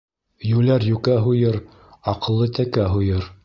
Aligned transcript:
Йүләр 0.51 0.85
йүкә 0.93 1.19
һуйыр, 1.27 1.59
аҡыллы 2.15 2.51
тәкә 2.61 2.91
һуйыр. 2.97 3.33